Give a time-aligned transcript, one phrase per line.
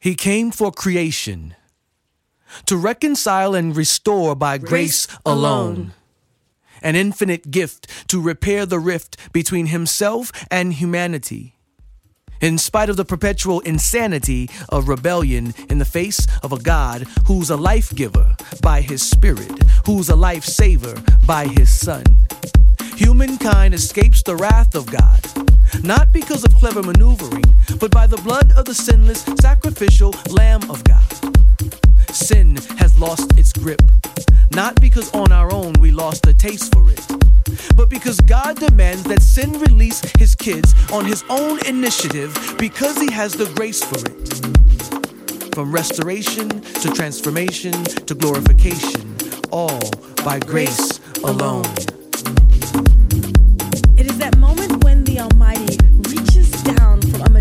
[0.00, 1.54] He came for creation,
[2.64, 5.74] to reconcile and restore by grace, grace alone.
[5.76, 5.92] alone.
[6.82, 11.56] An infinite gift to repair the rift between himself and humanity.
[12.40, 17.50] In spite of the perpetual insanity of rebellion in the face of a God who's
[17.50, 19.52] a life giver by his Spirit,
[19.84, 20.94] who's a life saver
[21.26, 22.04] by his Son.
[23.00, 25.24] Humankind escapes the wrath of God,
[25.82, 27.46] not because of clever maneuvering,
[27.78, 31.02] but by the blood of the sinless, sacrificial Lamb of God.
[32.12, 33.80] Sin has lost its grip,
[34.54, 37.00] not because on our own we lost a taste for it,
[37.74, 43.10] but because God demands that sin release his kids on his own initiative because he
[43.10, 45.54] has the grace for it.
[45.54, 49.16] From restoration to transformation to glorification,
[49.50, 49.80] all
[50.22, 51.64] by grace alone.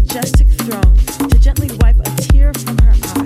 [0.09, 0.97] majestic throne
[1.29, 3.25] to gently wipe a tear from her eye.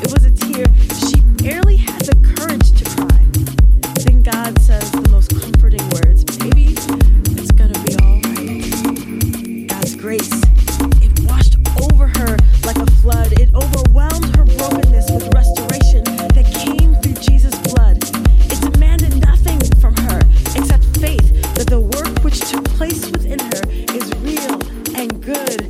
[0.00, 0.64] It was a tear
[0.96, 3.20] she barely has the courage to cry.
[4.06, 6.72] Then God says the most comforting words, baby,
[7.36, 9.68] it's gonna be alright.
[9.68, 10.32] God's grace,
[11.04, 13.38] it washed over her like a flood.
[13.38, 18.00] It overwhelmed her brokenness with restoration that came through Jesus' blood.
[18.48, 20.20] It demanded nothing from her
[20.56, 23.60] except faith that the work which took place within her
[23.92, 24.56] is real
[24.96, 25.69] and good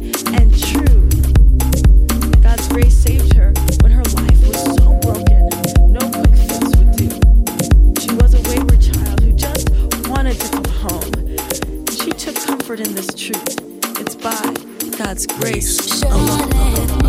[15.11, 17.00] God's grace.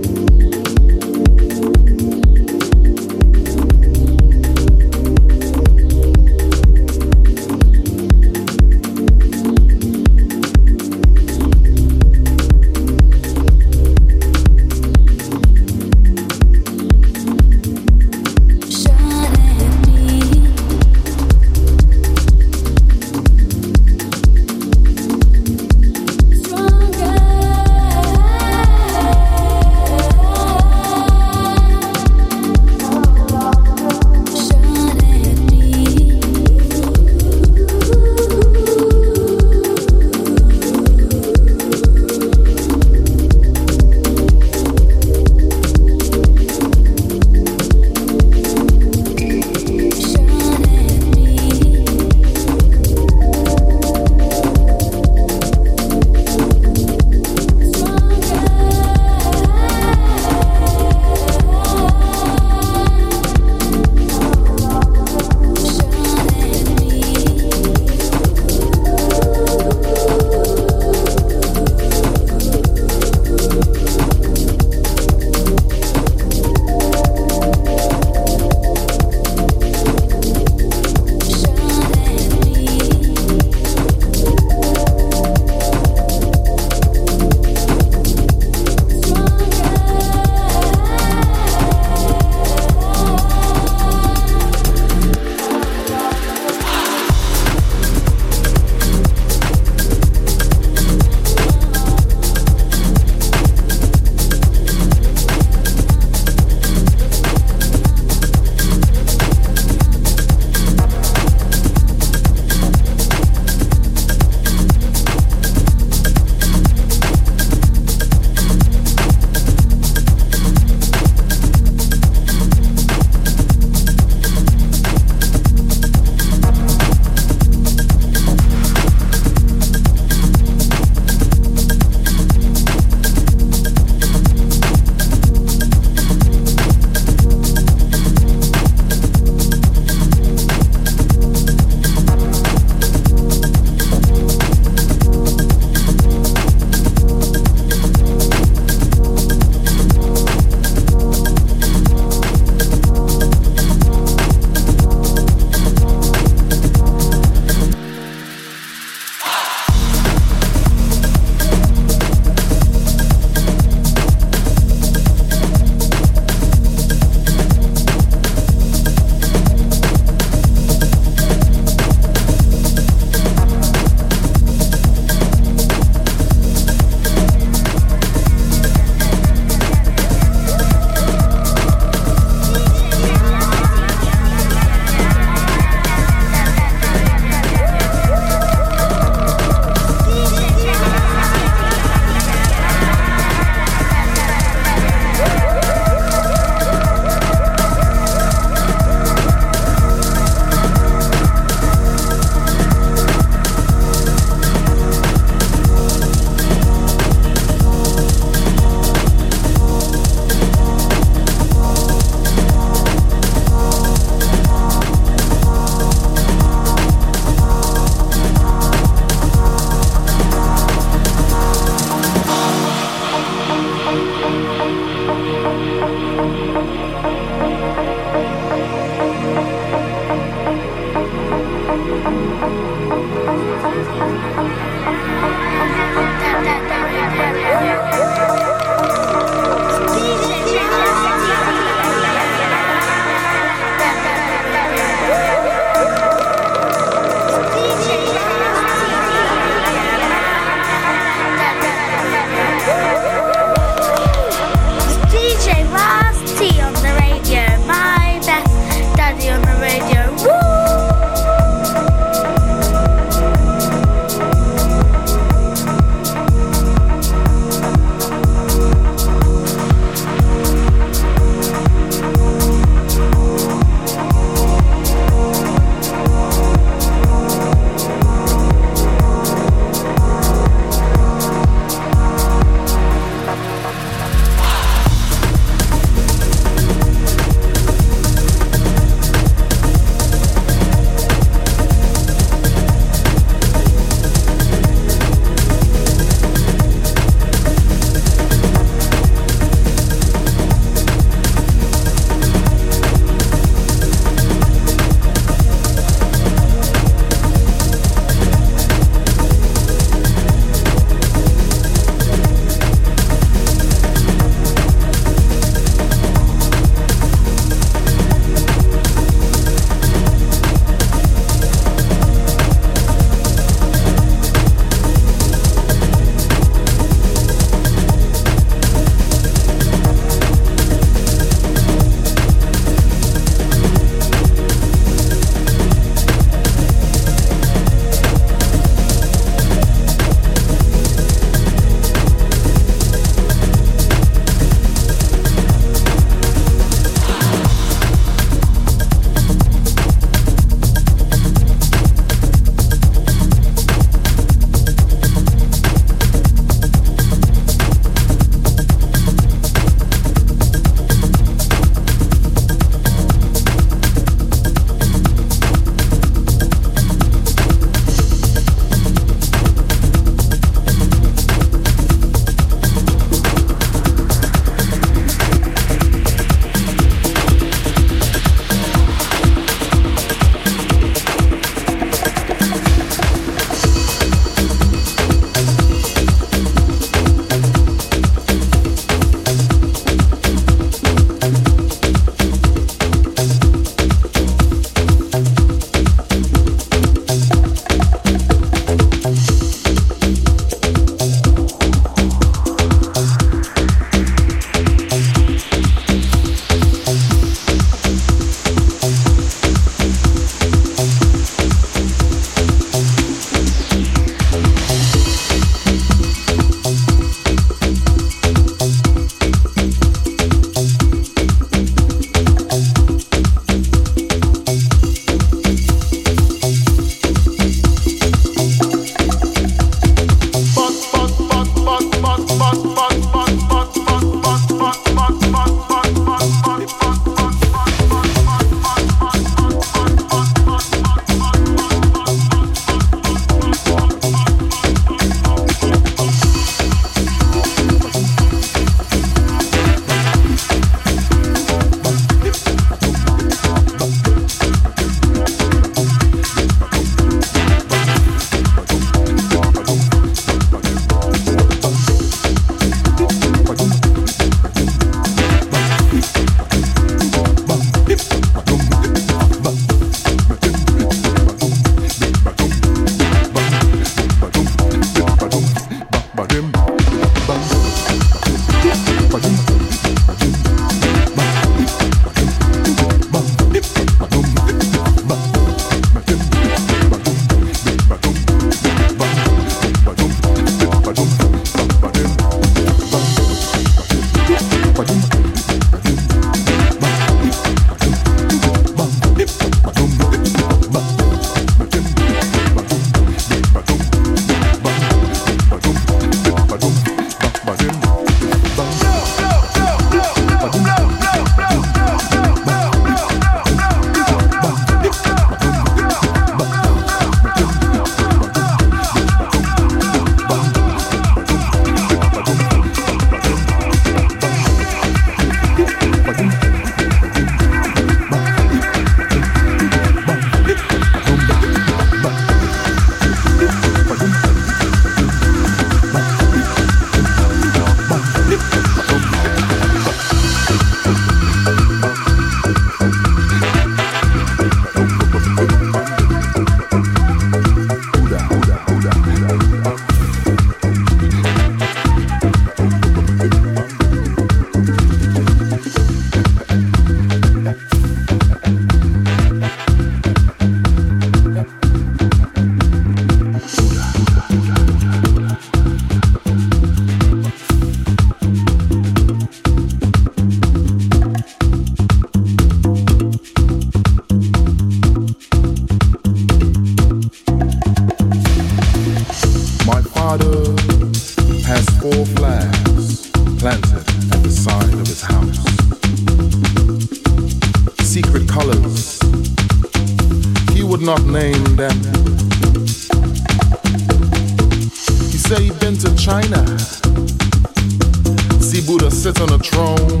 [598.72, 600.00] Buddha sits on a throne.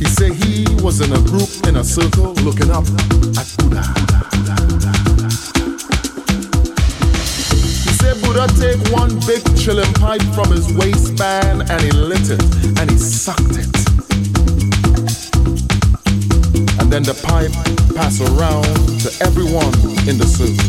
[0.00, 2.82] He said he was in a group in a circle looking up
[3.38, 3.86] at Buddha.
[7.86, 12.42] He said Buddha take one big chilling pipe from his waistband and he lit it
[12.80, 13.70] and he sucked it.
[16.80, 17.54] And then the pipe
[17.94, 18.66] passed around
[19.02, 19.72] to everyone
[20.08, 20.66] in the circle.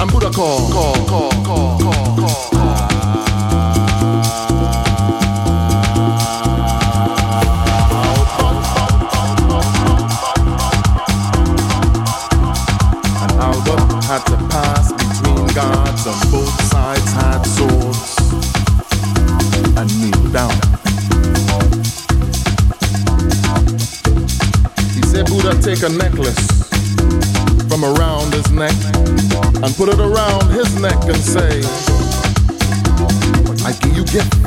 [0.00, 0.62] And Buddha call.
[16.30, 18.16] both sides had swords
[19.78, 20.56] and kneeled down.
[24.94, 26.44] He said, Buddha, take a necklace
[27.68, 28.76] from around his neck
[29.62, 31.62] and put it around his neck and say,
[33.94, 34.41] you gift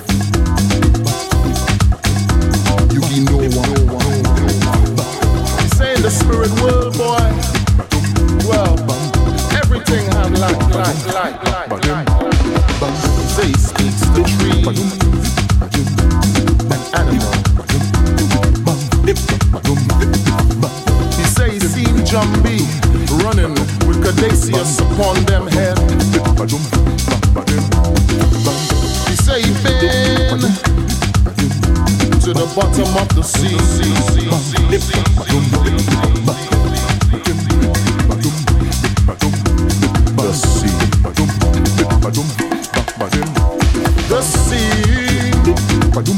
[45.95, 46.11] Blows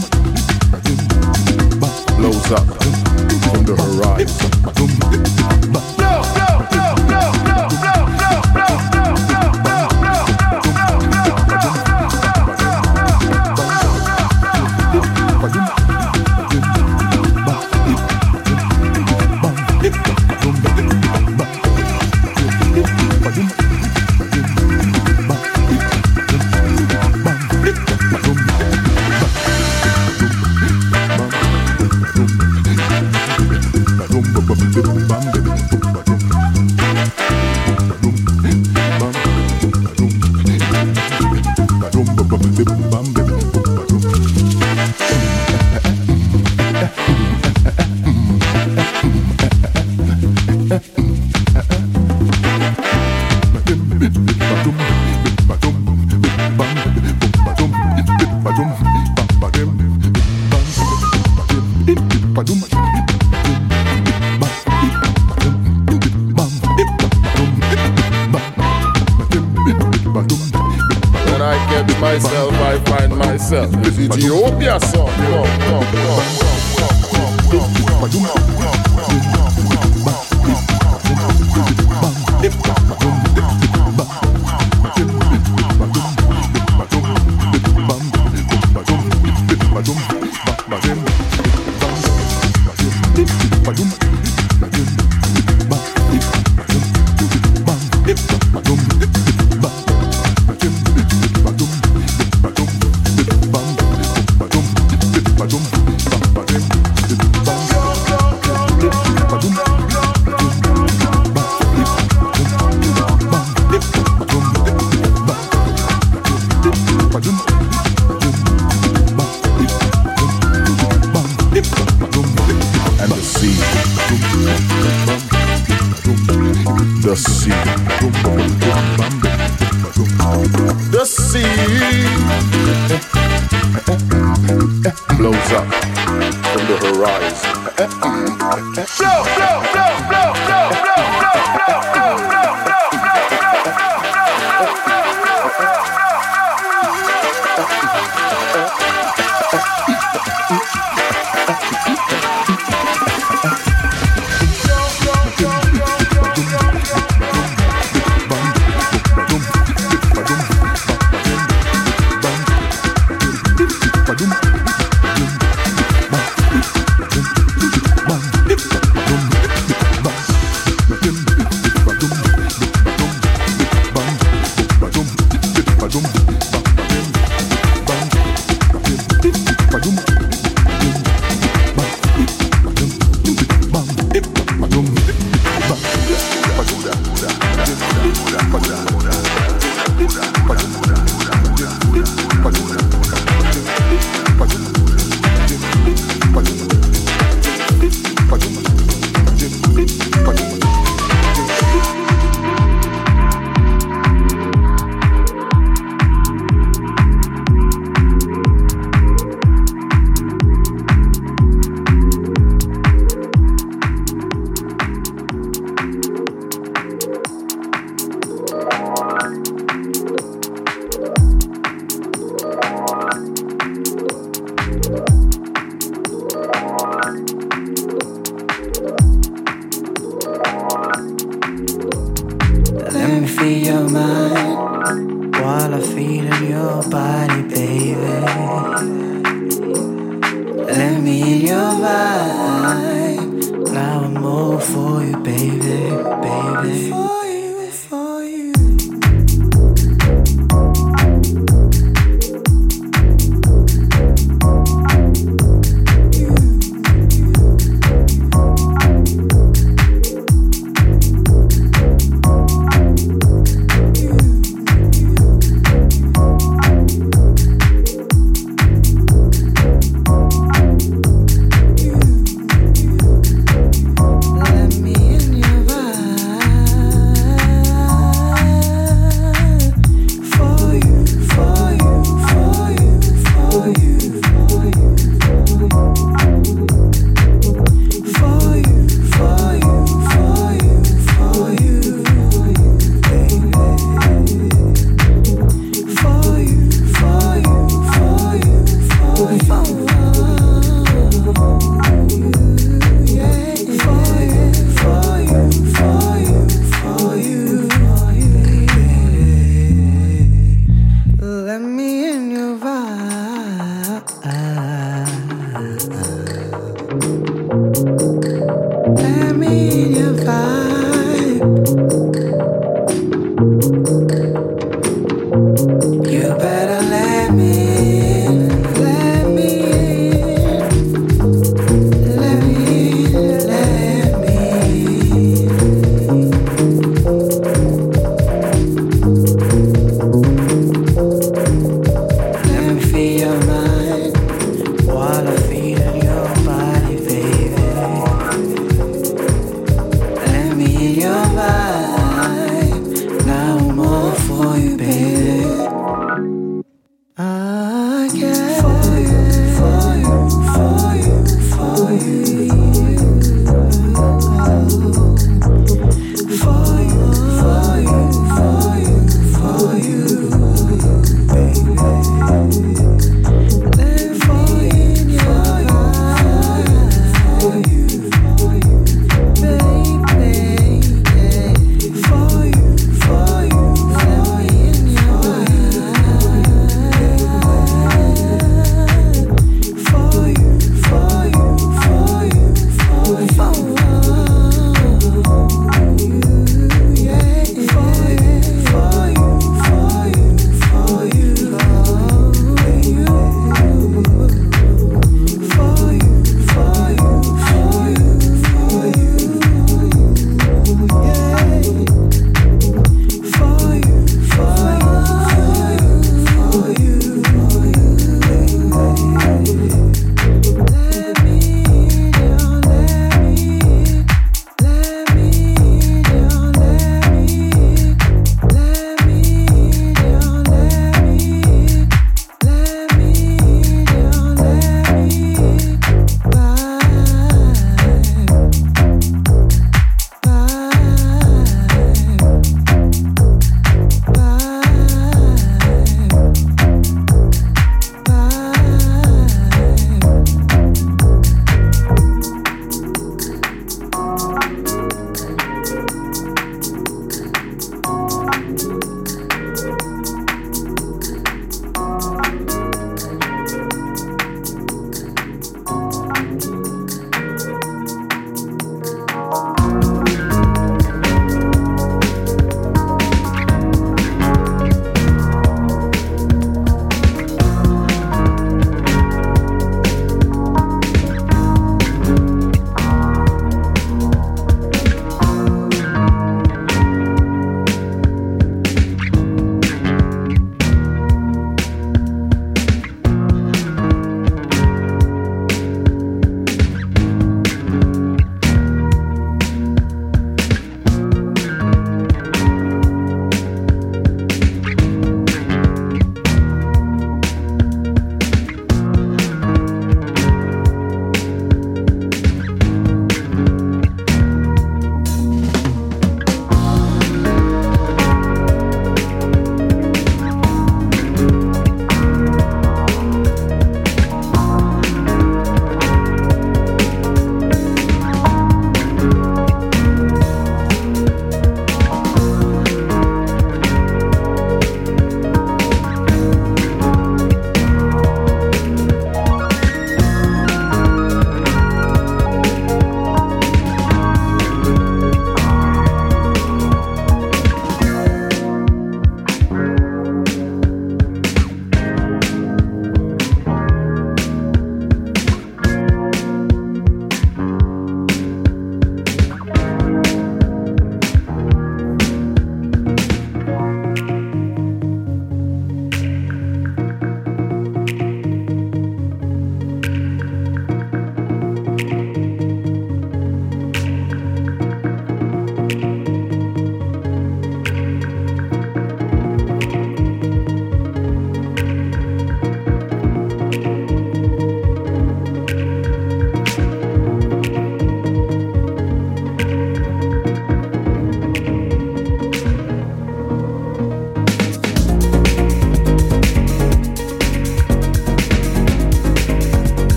[2.52, 2.66] up
[3.44, 5.07] from the horizon.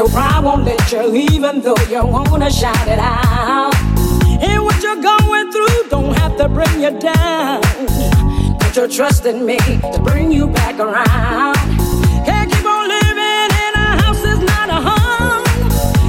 [0.00, 3.74] Your pride won't let you even though you wanna shout it out.
[4.40, 7.60] And what you're going through don't have to bring you down.
[8.60, 11.56] Put your trust in me to bring you back around.
[12.24, 15.44] Can't keep on living in a house that's not a home.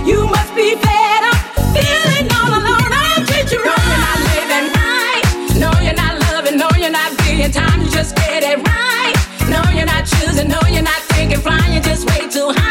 [0.08, 1.42] You must be fed up,
[1.76, 2.92] feeling all alone.
[2.96, 3.76] I'll treat you wrong.
[3.76, 5.24] No, you're not living right.
[5.60, 6.58] No, you're not loving.
[6.58, 7.82] No, you're not being time.
[7.82, 9.16] You just get it right.
[9.50, 10.48] No, you're not choosing.
[10.48, 11.84] No, you're not thinking flying.
[11.84, 12.71] Just way too high.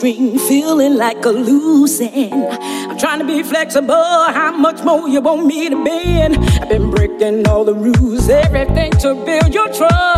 [0.00, 2.32] string, feeling like a loose end.
[2.32, 3.94] I'm trying to be flexible.
[3.94, 6.36] How much more you want me to bend?
[6.38, 10.09] I've been breaking all the rules, everything to build your trust.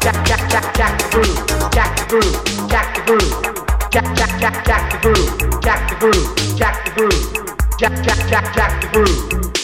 [0.00, 4.64] jack jack jack jack the groove, jack the groove, jack the groove, jack jack jack
[4.64, 9.59] jack the groove, jack the groove, jack the groove, jack jack jack jack the groove.